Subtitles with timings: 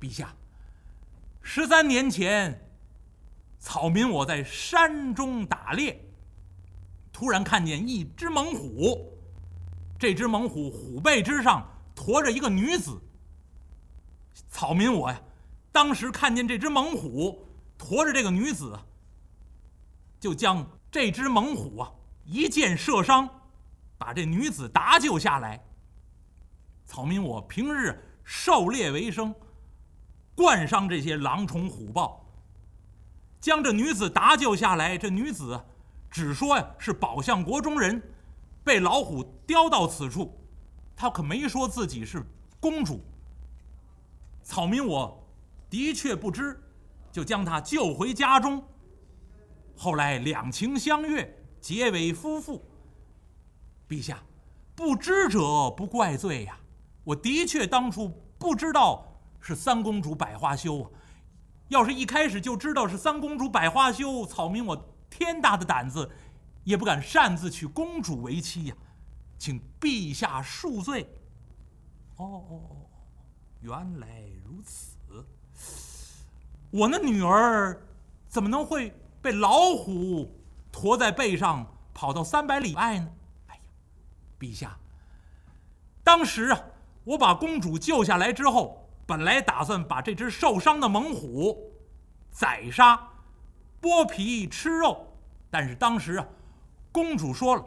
[0.00, 0.34] 陛下，
[1.42, 2.58] 十三年前，
[3.58, 6.02] 草民我在山中打猎，
[7.12, 9.12] 突然看见一只猛虎，
[9.98, 12.98] 这只猛虎虎背之上驮着一个女子。
[14.48, 15.20] 草民我呀，
[15.70, 17.46] 当时看见这只猛虎
[17.76, 18.74] 驮着这个女子，
[20.18, 21.92] 就将这只猛虎啊
[22.24, 23.28] 一箭射伤，
[23.98, 25.62] 把这女子搭救下来。
[26.86, 29.34] 草民我平日狩猎为生。
[30.40, 32.24] 惯伤这些狼虫虎豹，
[33.42, 34.96] 将这女子搭救下来。
[34.96, 35.60] 这女子
[36.10, 38.02] 只说呀是宝象国中人，
[38.64, 40.34] 被老虎叼到此处，
[40.96, 42.24] 她可没说自己是
[42.58, 43.04] 公主。
[44.42, 45.22] 草民我
[45.68, 46.58] 的确不知，
[47.12, 48.64] 就将她救回家中。
[49.76, 52.64] 后来两情相悦，结为夫妇。
[53.86, 54.22] 陛下，
[54.74, 56.58] 不知者不怪罪呀。
[57.04, 59.06] 我的确当初不知道。
[59.40, 60.90] 是三公主百花羞啊！
[61.68, 66.10] 要是一开始就知道是三公主百花羞，草民我天大的胆子，
[66.64, 68.74] 也不敢擅自娶公主为妻呀！
[69.38, 71.08] 请陛下恕罪。
[72.16, 72.76] 哦哦哦，
[73.60, 74.08] 原来
[74.44, 74.96] 如此。
[76.70, 77.80] 我那女儿
[78.28, 78.92] 怎么能会
[79.22, 80.30] 被老虎
[80.70, 83.08] 驮在背上跑到三百里外呢？
[83.46, 83.60] 哎呀，
[84.38, 84.76] 陛下，
[86.04, 86.60] 当时啊，
[87.04, 88.79] 我把公主救下来之后。
[89.10, 91.74] 本来打算把这只受伤的猛虎
[92.30, 93.10] 宰杀，
[93.82, 95.04] 剥皮吃肉，
[95.50, 96.24] 但是当时啊，
[96.92, 97.64] 公主说了，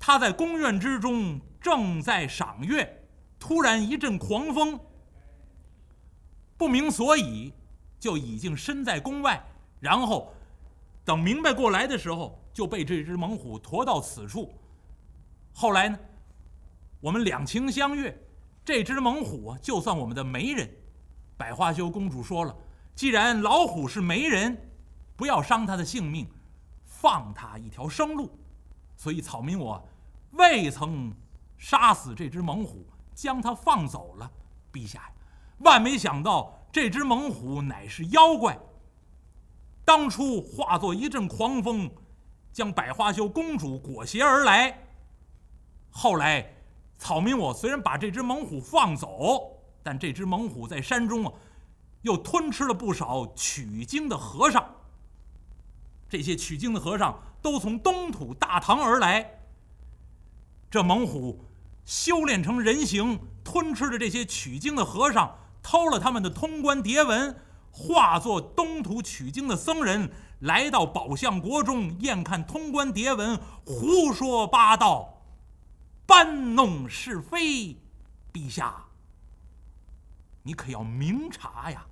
[0.00, 3.04] 她在宫院之中正在赏月，
[3.38, 4.80] 突然一阵狂风，
[6.56, 7.52] 不明所以，
[8.00, 9.44] 就已经身在宫外，
[9.78, 10.32] 然后
[11.04, 14.50] 等明白过来的时候，就被这只猛虎驮到此处。
[15.52, 15.98] 后来呢，
[16.98, 18.18] 我们两情相悦。
[18.64, 20.70] 这只猛虎，就算我们的媒人。
[21.36, 22.56] 百花羞公主说了
[22.94, 24.70] ：“既然老虎是媒人，
[25.16, 26.28] 不要伤他的性命，
[26.84, 28.38] 放他一条生路。
[28.96, 29.84] 所以草民我
[30.32, 31.12] 未曾
[31.58, 34.30] 杀死这只猛虎，将他放走了。
[34.72, 35.10] 陛下，
[35.58, 38.56] 万没想到这只猛虎乃是妖怪。
[39.84, 41.90] 当初化作一阵狂风，
[42.52, 44.78] 将百花羞公主裹挟而来。
[45.90, 46.54] 后来。”
[47.02, 51.32] 草民我虽然把这只猛虎放走，但这只猛虎在山中啊，
[52.02, 54.64] 又吞吃了不少取经的和尚。
[56.08, 59.40] 这些取经的和尚都从东土大唐而来。
[60.70, 61.40] 这猛虎
[61.84, 67.34] 修炼成人形，吞吃了这些取经的和尚，偷了他们的通关牒文，
[67.72, 70.08] 化作东土取经的僧人，
[70.38, 73.36] 来到宝象国中，验看通关牒文，
[73.66, 75.21] 胡说八道。
[76.12, 77.74] 搬弄是非，
[78.34, 78.84] 陛下，
[80.42, 81.86] 你可要明察呀！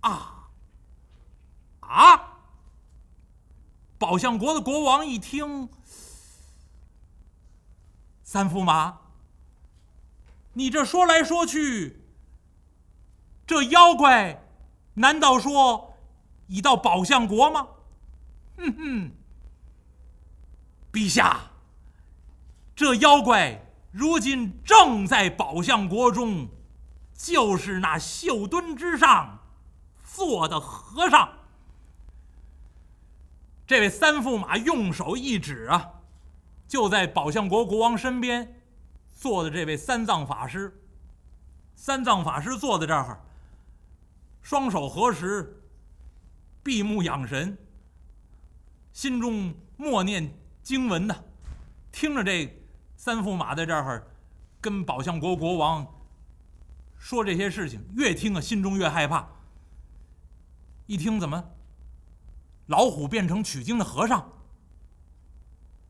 [0.00, 0.48] 啊
[1.78, 2.38] 啊！
[3.96, 5.68] 宝象国的国王一听，
[8.24, 8.98] 三驸马，
[10.54, 12.02] 你这说来说去，
[13.46, 14.44] 这妖怪
[14.94, 15.96] 难道说
[16.48, 17.68] 已到宝象国吗？
[18.56, 19.12] 哼哼，
[20.92, 21.52] 陛下。
[22.76, 26.48] 这妖怪如今正在宝象国中，
[27.14, 29.38] 就是那绣墩之上
[30.04, 31.28] 坐的和尚。
[33.64, 36.00] 这位三驸马用手一指啊，
[36.66, 38.60] 就在宝象国国王身边
[39.12, 40.80] 坐的这位三藏法师。
[41.76, 43.20] 三藏法师坐在这儿，
[44.42, 45.62] 双手合十，
[46.62, 47.56] 闭目养神，
[48.92, 51.14] 心中默念经文呢，
[51.92, 52.63] 听着这。
[53.04, 54.02] 三驸马在这儿
[54.62, 55.86] 跟宝象国国王
[56.96, 59.28] 说这些事情，越听啊心中越害怕。
[60.86, 61.44] 一听怎么
[62.68, 64.26] 老虎变成取经的和尚，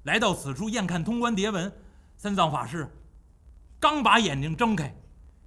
[0.03, 1.73] 来到此处验看通关牒文，
[2.17, 2.93] 三藏法师
[3.79, 4.93] 刚把眼睛睁开，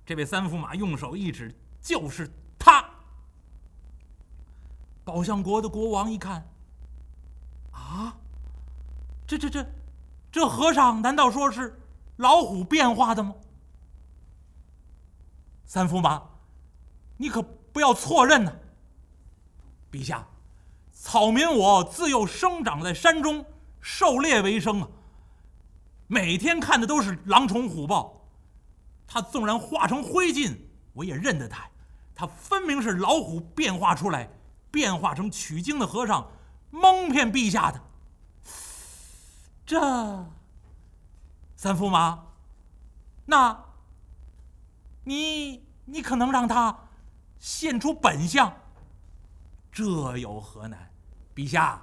[0.05, 2.89] 这位三驸马用手一指，就是他。
[5.03, 6.47] 宝象国的国王一看，
[7.71, 8.15] 啊，
[9.27, 9.69] 这这这。
[10.31, 11.79] 这和尚难道说是
[12.17, 13.33] 老虎变化的吗？
[15.65, 16.21] 三驸马，
[17.17, 18.53] 你可不要错认呐。
[19.91, 20.27] 陛下，
[20.91, 23.45] 草民我自幼生长在山中，
[23.81, 24.87] 狩猎为生啊，
[26.07, 28.27] 每天看的都是狼虫虎豹。
[29.07, 30.57] 他纵然化成灰烬，
[30.93, 31.69] 我也认得他。
[32.13, 34.29] 他分明是老虎变化出来，
[34.69, 36.29] 变化成取经的和尚，
[36.69, 37.81] 蒙骗陛下的。
[39.67, 39.77] 这
[41.57, 42.25] 三驸马，
[43.25, 43.65] 那，
[45.03, 46.87] 你你可能让他
[47.37, 48.61] 现出本相，
[49.69, 50.89] 这有何难？
[51.35, 51.81] 陛下，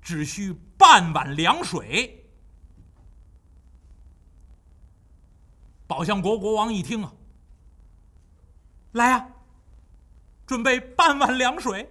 [0.00, 2.24] 只需半碗凉水。
[5.88, 7.12] 宝相国国王一听啊，
[8.92, 9.28] 来呀，
[10.46, 11.90] 准备半碗凉水。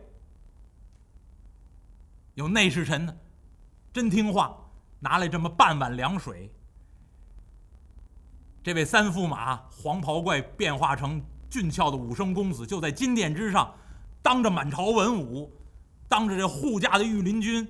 [2.35, 3.17] 有内侍臣呢，
[3.91, 4.62] 真听话，
[5.03, 6.49] 拿来这么半碗凉水。
[8.63, 13.75] 这位三驸马黄袍怪变化成俊俏的武生公子，就在金殿之上，
[14.21, 15.51] 当着满朝文武，
[16.07, 17.67] 当着这护驾的御林军，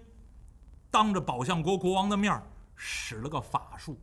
[0.92, 2.40] 当着宝相国国王的面
[2.76, 3.94] 使了个法术。《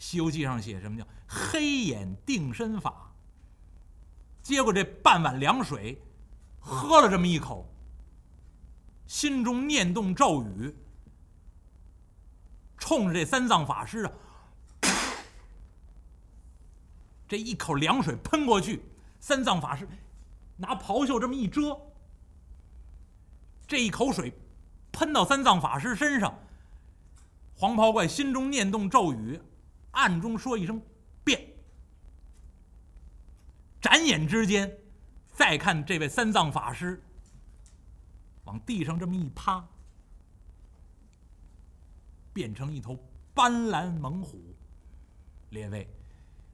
[0.00, 3.12] 西游记》上写什么叫“黑眼定身法”？
[4.42, 6.02] 接过这半碗凉水，
[6.58, 7.72] 喝了这么一口，
[9.06, 10.74] 心中念动咒语，
[12.82, 14.12] 冲着这三藏法师啊。
[17.28, 18.82] 这一口凉水喷过去，
[19.20, 19.88] 三藏法师
[20.56, 21.80] 拿袍袖这么一遮，
[23.68, 24.36] 这一口水
[24.90, 26.36] 喷到三藏法师身上，
[27.54, 29.40] 黄袍怪心中念动咒语，
[29.92, 30.82] 暗中说一声
[31.22, 31.40] “变”。
[33.80, 34.76] 眨眼之间，
[35.32, 37.00] 再看这位三藏法师
[38.44, 39.64] 往地上这么一趴，
[42.32, 42.98] 变成一头
[43.34, 44.54] 斑斓猛虎。
[45.50, 45.88] 列位。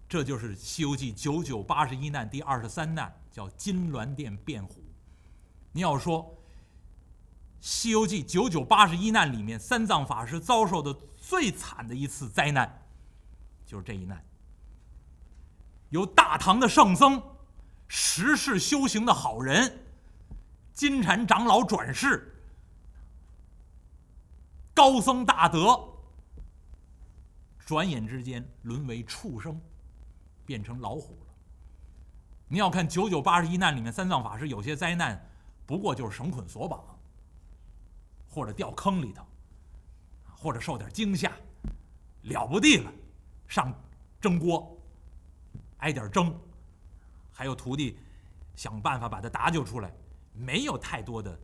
[0.08, 4.82] 这就是《西游记》九九八十一难第二十三难，叫金銮殿变虎。
[5.70, 6.24] 你要说，
[7.60, 12.88] 《西游记》九九八十一难里面，三藏法师遭受的最惨的一次灾难，
[13.66, 14.24] 就是这一难。
[15.90, 17.22] 由大唐的圣僧、
[17.86, 19.84] 十世修行的好人、
[20.72, 22.34] 金蝉长老转世、
[24.78, 25.76] 高僧大德，
[27.66, 29.60] 转眼之间沦为畜生。
[30.46, 31.34] 变成老虎了。
[32.46, 35.28] 你要看九九八十一难里面，三藏法师有些灾难，
[35.66, 36.82] 不过就是绳捆索绑，
[38.26, 39.22] 或者掉坑里头，
[40.34, 41.30] 或者受点惊吓，
[42.22, 42.90] 了不地了，
[43.46, 43.74] 上
[44.18, 44.74] 蒸锅，
[45.78, 46.34] 挨点蒸，
[47.30, 47.98] 还有徒弟
[48.54, 49.92] 想办法把他搭救出来，
[50.32, 51.38] 没有太多的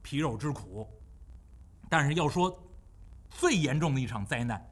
[0.00, 0.88] 皮肉之苦。
[1.90, 2.66] 但是要说
[3.28, 4.66] 最严重的一场灾难，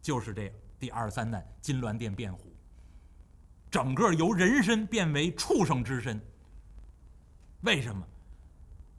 [0.00, 0.54] 就是这。
[0.78, 2.54] 第二三难，金銮殿变虎，
[3.70, 6.20] 整个由人身变为畜生之身。
[7.62, 8.06] 为什么？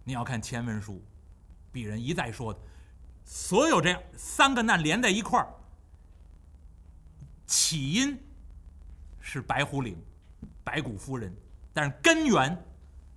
[0.03, 1.05] 你要看前文书，
[1.71, 2.59] 鄙人一再说的，
[3.23, 5.47] 所有这三个难连在一块儿，
[7.45, 8.17] 起因
[9.19, 9.95] 是白虎岭
[10.63, 11.31] 白骨夫人，
[11.71, 12.65] 但是根源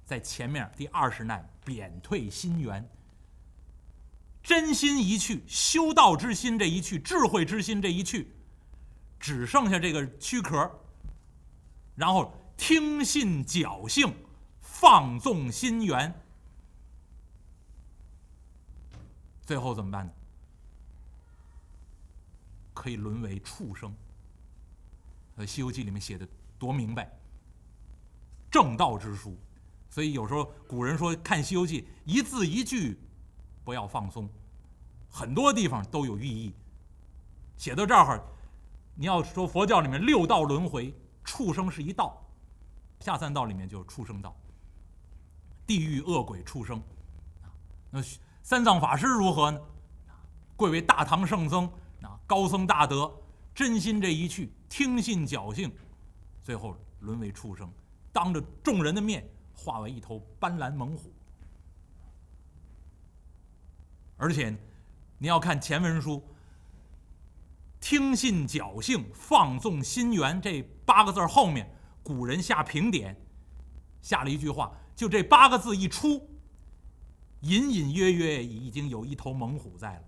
[0.05, 2.87] 在前面第二十难贬退心源。
[4.43, 8.33] 真心一去，修道之心这一去，智慧之心这一去。
[9.21, 10.71] 只剩下这个躯壳，
[11.97, 14.15] 然后听信侥幸，
[14.61, 16.15] 放纵心源，
[19.43, 20.13] 最后怎么办呢？
[22.73, 23.93] 可以沦为畜生。
[25.35, 26.27] 呃，《西游记》里面写的
[26.59, 27.11] 多明白，
[28.51, 29.37] 正道之书。
[29.91, 32.97] 所以有时候古人说看《西游记》，一字一句
[33.69, 34.27] 不要放松，
[35.11, 36.55] 很多地方都有寓意。
[37.59, 38.19] 写到这儿。
[38.95, 42.19] 你要说佛教里面六道轮回，畜生是一道，
[43.01, 44.35] 下三道里面就是畜生道。
[45.67, 46.83] 地狱恶鬼畜生，
[47.91, 48.01] 那
[48.43, 49.61] 三藏法师如何呢？
[50.57, 51.71] 贵为大唐圣僧，
[52.01, 53.15] 啊，高僧大德，
[53.55, 55.71] 真心这一去，听信侥幸，
[56.41, 57.71] 最后沦为畜生，
[58.15, 61.13] 当着众人的面化为一头斑斓猛虎。
[64.19, 64.55] 而且，
[65.17, 66.23] 你要看前文书。
[67.81, 71.73] 听信侥幸，放纵心源，这八个字后面，
[72.03, 73.17] 古人下评点，
[74.03, 76.29] 下了一句话，就这八个字一出，
[77.43, 80.03] 隐隐约约已经有一头猛虎在了。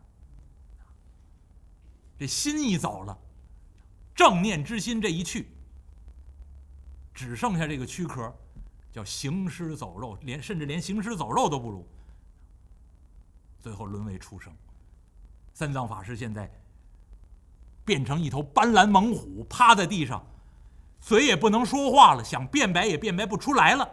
[2.19, 3.17] 这心一走了，
[4.17, 5.49] 正念之心这一去，
[7.15, 8.37] 只剩下这个躯壳，
[8.91, 11.89] 叫行尸走肉，连甚至连行尸走肉都不如，
[13.61, 14.53] 最后沦为畜生。
[15.53, 16.51] 三藏法师现在。
[17.83, 20.25] 变成一头斑斓猛虎，趴在地上，
[21.01, 23.89] 嘴也不能说话了，想辩白也辩白不出来了。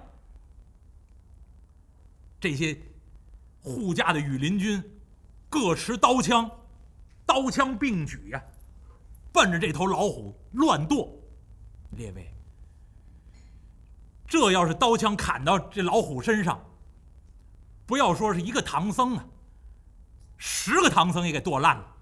[2.40, 2.80] 这些
[3.64, 4.84] 护驾的羽林军
[5.50, 6.52] 各持刀枪，
[7.26, 8.44] 刀枪并举呀，
[9.32, 11.12] 奔着这头老虎乱剁。
[11.92, 12.32] 列位，
[14.28, 16.64] 这要是刀枪砍到这老虎身上，
[17.88, 19.26] 不要说是一个唐僧啊，
[20.38, 21.96] 十个唐僧也给剁烂了。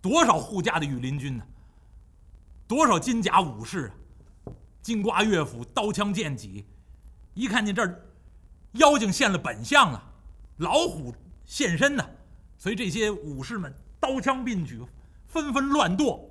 [0.00, 1.44] 多少护驾的羽林军呢？
[2.66, 3.86] 多少金甲武士
[4.44, 4.52] 啊！
[4.82, 6.66] 金瓜乐府，刀枪剑戟，
[7.34, 8.00] 一看见这儿，
[8.72, 10.02] 妖精现了本相了，
[10.58, 12.08] 老虎现身呢，
[12.56, 14.84] 所以这些武士们刀枪并举，
[15.26, 16.30] 纷纷乱剁，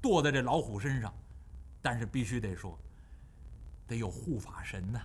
[0.00, 1.12] 剁在这老虎身上。
[1.80, 2.78] 但是必须得说，
[3.86, 5.00] 得有护法神呢，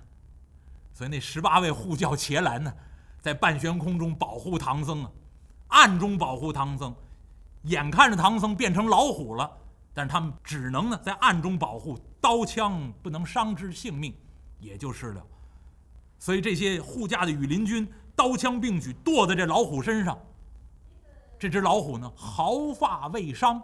[0.94, 2.74] 所以那十八位护教伽蓝呢，
[3.24, 5.10] 在半悬空中保护唐僧啊，
[5.70, 6.94] 暗中保护唐僧，
[7.62, 9.50] 眼看着唐僧变成老虎了，
[9.94, 14.14] 但是他们只能呢在暗中保护，刀枪不能伤之性命，
[14.60, 15.26] 也就是了。
[16.20, 20.20] 所以这些护驾的羽林军刀枪并举，剁在这老虎身上。
[21.40, 23.64] 这只老虎呢，毫发未伤。